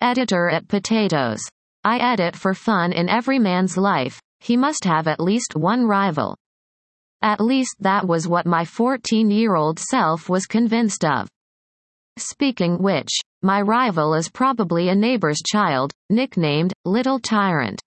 Editor 0.00 0.48
at 0.50 0.68
Potatoes. 0.68 1.40
I 1.82 1.98
edit 1.98 2.36
for 2.36 2.52
fun 2.52 2.92
in 2.92 3.08
every 3.08 3.38
man's 3.38 3.76
life, 3.76 4.20
he 4.40 4.56
must 4.56 4.84
have 4.84 5.06
at 5.08 5.20
least 5.20 5.56
one 5.56 5.86
rival. 5.86 6.36
At 7.22 7.40
least 7.40 7.76
that 7.80 8.06
was 8.06 8.28
what 8.28 8.46
my 8.46 8.64
14 8.64 9.30
year 9.30 9.54
old 9.54 9.78
self 9.78 10.28
was 10.28 10.46
convinced 10.46 11.04
of. 11.04 11.28
Speaking 12.18 12.78
which, 12.82 13.10
my 13.42 13.60
rival 13.60 14.14
is 14.14 14.28
probably 14.28 14.88
a 14.88 14.94
neighbor's 14.94 15.42
child, 15.46 15.92
nicknamed 16.10 16.72
Little 16.84 17.18
Tyrant. 17.18 17.80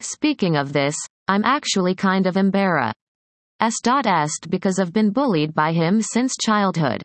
Speaking 0.00 0.56
of 0.56 0.72
this, 0.72 0.96
I'm 1.26 1.44
actually 1.44 1.94
kind 1.94 2.26
of 2.26 2.36
embarrassed 2.36 2.94
because 4.48 4.78
I've 4.78 4.92
been 4.92 5.10
bullied 5.10 5.54
by 5.54 5.72
him 5.72 6.00
since 6.00 6.34
childhood. 6.40 7.02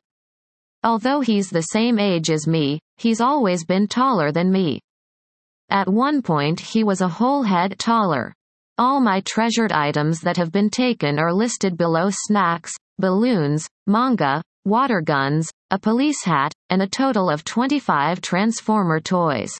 Although 0.84 1.22
he's 1.22 1.50
the 1.50 1.62
same 1.62 1.98
age 1.98 2.30
as 2.30 2.46
me, 2.46 2.80
he's 2.98 3.22
always 3.22 3.64
been 3.64 3.88
taller 3.88 4.32
than 4.32 4.52
me. 4.52 4.82
At 5.70 5.88
one 5.88 6.22
point 6.22 6.60
he 6.60 6.84
was 6.84 7.02
a 7.02 7.08
whole 7.08 7.44
head 7.44 7.80
taller. 7.80 8.34
All 8.78 9.00
my 9.00 9.22
treasured 9.22 9.72
items 9.72 10.20
that 10.22 10.38
have 10.38 10.52
been 10.52 10.70
taken 10.70 11.20
are 11.20 11.34
listed 11.34 11.78
below 11.78 12.10
snacks, 12.12 12.74
balloons, 12.98 13.68
manga, 13.88 14.42
water 14.66 15.02
guns, 15.02 15.50
a 15.72 15.80
police 15.80 16.24
hat, 16.24 16.54
and 16.70 16.82
a 16.82 16.88
total 16.88 17.30
of 17.30 17.44
25 17.44 18.20
Transformer 18.22 19.00
toys. 19.00 19.58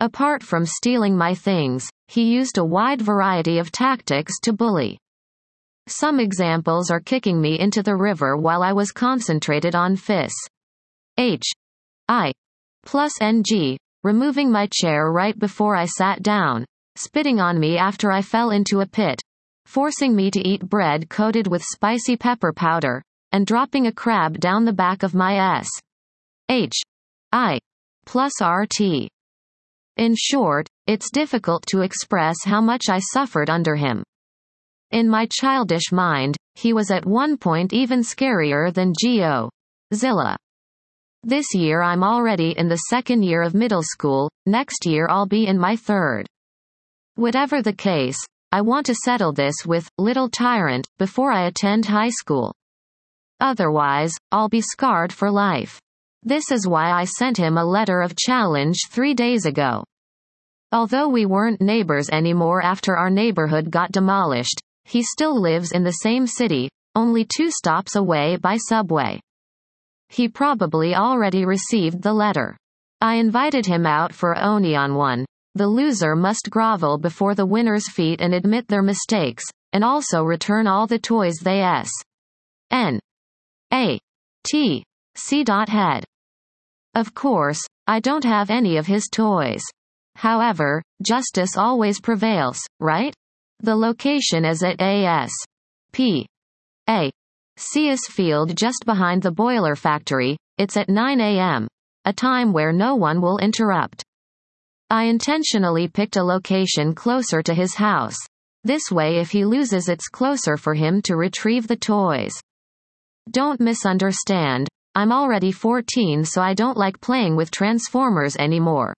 Apart 0.00 0.42
from 0.42 0.64
stealing 0.64 1.16
my 1.16 1.34
things, 1.34 1.88
he 2.06 2.32
used 2.32 2.58
a 2.58 2.64
wide 2.64 3.02
variety 3.02 3.58
of 3.58 3.72
tactics 3.72 4.38
to 4.42 4.52
bully. 4.52 4.98
Some 5.88 6.20
examples 6.20 6.90
are 6.90 7.00
kicking 7.00 7.40
me 7.40 7.58
into 7.58 7.82
the 7.82 7.96
river 7.96 8.36
while 8.36 8.62
I 8.62 8.74
was 8.74 8.92
concentrated 8.92 9.74
on 9.74 9.96
FIS. 9.96 10.34
H. 11.16 11.46
I. 12.08 12.30
Plus 12.84 13.12
NG, 13.22 13.78
removing 14.04 14.52
my 14.52 14.68
chair 14.70 15.10
right 15.10 15.36
before 15.38 15.74
I 15.76 15.86
sat 15.86 16.22
down, 16.22 16.66
spitting 16.96 17.40
on 17.40 17.58
me 17.58 17.78
after 17.78 18.12
I 18.12 18.20
fell 18.20 18.50
into 18.50 18.80
a 18.80 18.86
pit, 18.86 19.18
forcing 19.64 20.14
me 20.14 20.30
to 20.30 20.46
eat 20.46 20.68
bread 20.68 21.08
coated 21.08 21.46
with 21.46 21.64
spicy 21.64 22.18
pepper 22.18 22.52
powder, 22.52 23.02
and 23.32 23.46
dropping 23.46 23.86
a 23.86 23.92
crab 23.92 24.38
down 24.40 24.66
the 24.66 24.72
back 24.74 25.02
of 25.02 25.14
my 25.14 25.58
S. 25.58 25.68
H. 26.50 26.76
I. 27.32 27.58
plus 28.04 28.42
RT. 28.42 29.08
In 29.96 30.14
short, 30.18 30.68
it's 30.86 31.10
difficult 31.10 31.64
to 31.68 31.80
express 31.80 32.36
how 32.44 32.60
much 32.60 32.90
I 32.90 32.98
suffered 32.98 33.48
under 33.48 33.74
him. 33.74 34.04
In 34.90 35.08
my 35.08 35.26
childish 35.30 35.92
mind, 35.92 36.36
he 36.54 36.72
was 36.72 36.90
at 36.90 37.04
one 37.04 37.36
point 37.36 37.72
even 37.74 38.00
scarier 38.00 38.72
than 38.72 38.94
Geo. 38.98 39.50
Zilla. 39.92 40.36
This 41.22 41.54
year 41.54 41.82
I'm 41.82 42.02
already 42.02 42.56
in 42.56 42.68
the 42.68 42.84
second 42.88 43.22
year 43.22 43.42
of 43.42 43.54
middle 43.54 43.82
school, 43.82 44.30
next 44.46 44.86
year 44.86 45.06
I'll 45.10 45.26
be 45.26 45.46
in 45.46 45.58
my 45.58 45.76
third. 45.76 46.26
Whatever 47.16 47.60
the 47.60 47.72
case, 47.72 48.18
I 48.50 48.62
want 48.62 48.86
to 48.86 48.94
settle 48.94 49.32
this 49.32 49.66
with 49.66 49.90
Little 49.98 50.30
Tyrant 50.30 50.86
before 50.98 51.32
I 51.32 51.48
attend 51.48 51.84
high 51.84 52.08
school. 52.10 52.54
Otherwise, 53.40 54.14
I'll 54.32 54.48
be 54.48 54.62
scarred 54.62 55.12
for 55.12 55.30
life. 55.30 55.78
This 56.22 56.50
is 56.50 56.66
why 56.66 56.90
I 56.92 57.04
sent 57.04 57.36
him 57.36 57.58
a 57.58 57.64
letter 57.64 58.00
of 58.00 58.16
challenge 58.16 58.78
three 58.90 59.12
days 59.12 59.44
ago. 59.44 59.84
Although 60.72 61.08
we 61.08 61.26
weren't 61.26 61.60
neighbors 61.60 62.08
anymore 62.10 62.62
after 62.62 62.96
our 62.96 63.10
neighborhood 63.10 63.70
got 63.70 63.92
demolished, 63.92 64.62
he 64.88 65.02
still 65.02 65.38
lives 65.38 65.72
in 65.72 65.84
the 65.84 66.00
same 66.02 66.26
city, 66.26 66.70
only 66.94 67.24
two 67.24 67.50
stops 67.50 67.94
away 67.94 68.36
by 68.36 68.56
subway. 68.56 69.20
He 70.08 70.28
probably 70.28 70.94
already 70.94 71.44
received 71.44 72.00
the 72.02 72.14
letter. 72.14 72.56
I 73.02 73.16
invited 73.16 73.66
him 73.66 73.84
out 73.84 74.14
for 74.14 74.36
Oni 74.36 74.74
on 74.74 74.94
one, 74.94 75.26
the 75.54 75.66
loser 75.66 76.16
must 76.16 76.48
grovel 76.50 76.96
before 76.98 77.34
the 77.34 77.46
winner's 77.46 77.90
feet 77.90 78.20
and 78.20 78.32
admit 78.32 78.66
their 78.68 78.82
mistakes, 78.82 79.44
and 79.72 79.84
also 79.84 80.22
return 80.22 80.66
all 80.66 80.86
the 80.86 80.98
toys 80.98 81.36
they 81.42 81.60
s. 81.60 81.90
N. 82.70 82.98
A. 83.72 83.98
T. 84.44 84.84
C. 85.14 85.44
dot 85.44 85.68
Head. 85.68 86.04
Of 86.94 87.14
course, 87.14 87.60
I 87.86 88.00
don't 88.00 88.24
have 88.24 88.50
any 88.50 88.78
of 88.78 88.86
his 88.86 89.08
toys. 89.12 89.62
However, 90.16 90.82
justice 91.02 91.56
always 91.56 92.00
prevails, 92.00 92.60
right? 92.80 93.14
The 93.60 93.74
location 93.74 94.44
is 94.44 94.62
at 94.62 94.80
AS. 94.80 95.32
P. 95.92 96.26
A. 96.88 97.10
CS 97.56 98.00
Field 98.08 98.56
just 98.56 98.84
behind 98.86 99.20
the 99.20 99.32
boiler 99.32 99.74
factory, 99.74 100.36
it's 100.58 100.76
at 100.76 100.88
9 100.88 101.20
a.m. 101.20 101.66
A 102.04 102.12
time 102.12 102.52
where 102.52 102.72
no 102.72 102.94
one 102.94 103.20
will 103.20 103.38
interrupt. 103.38 104.04
I 104.90 105.04
intentionally 105.04 105.88
picked 105.88 106.16
a 106.16 106.22
location 106.22 106.94
closer 106.94 107.42
to 107.42 107.52
his 107.52 107.74
house. 107.74 108.16
This 108.62 108.92
way 108.92 109.18
if 109.18 109.30
he 109.30 109.44
loses 109.44 109.88
it's 109.88 110.08
closer 110.08 110.56
for 110.56 110.74
him 110.74 111.02
to 111.02 111.16
retrieve 111.16 111.66
the 111.66 111.76
toys. 111.76 112.40
Don't 113.30 113.60
misunderstand, 113.60 114.68
I'm 114.94 115.10
already 115.10 115.50
14 115.50 116.24
so 116.24 116.40
I 116.40 116.54
don't 116.54 116.76
like 116.76 117.00
playing 117.00 117.34
with 117.34 117.50
Transformers 117.50 118.36
anymore. 118.36 118.94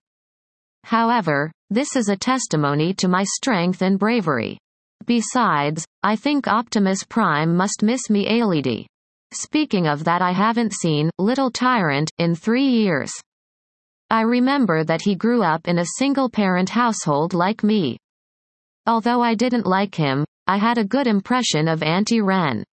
However, 0.85 1.53
this 1.71 1.97
is 1.97 2.09
a 2.09 2.17
testimony 2.17 2.95
to 2.95 3.09
my 3.09 3.25
strength 3.25 3.83
and 3.83 3.99
bravery. 3.99 4.59
Besides, 5.07 5.85
I 6.03 6.17
think 6.17 6.49
Optimus 6.49 7.05
Prime 7.05 7.57
must 7.57 7.83
miss 7.83 8.11
me 8.11 8.43
LED. 8.43 8.87
Speaking 9.33 9.87
of 9.87 10.05
that 10.05 10.23
I 10.23 10.33
haven't 10.33 10.73
seen 10.73 11.11
Little 11.19 11.51
Tyrant 11.51 12.11
in 12.19 12.35
three 12.35 12.67
years. 12.67 13.13
I 14.11 14.23
remember 14.23 14.83
that 14.83 15.03
he 15.03 15.15
grew 15.15 15.43
up 15.43 15.69
in 15.69 15.79
a 15.79 15.87
single-parent 15.99 16.71
household 16.71 17.33
like 17.33 17.63
me. 17.63 17.97
Although 18.87 19.23
I 19.23 19.37
didn't 19.37 19.67
like 19.67 19.95
him, 19.95 20.25
I 20.49 20.57
had 20.57 20.79
a 20.79 20.85
good 20.85 21.07
impression 21.07 21.69
of 21.69 21.85
Auntie 21.85 22.21
Ren. 22.21 22.65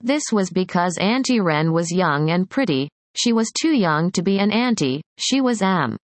This 0.00 0.24
was 0.32 0.50
because 0.50 0.98
Auntie 0.98 1.38
Ren 1.40 1.72
was 1.72 1.92
young 1.92 2.30
and 2.30 2.50
pretty, 2.50 2.88
she 3.14 3.32
was 3.32 3.52
too 3.52 3.72
young 3.72 4.10
to 4.12 4.22
be 4.22 4.40
an 4.40 4.50
auntie, 4.50 5.00
she 5.18 5.40
was 5.40 5.62
M. 5.62 5.96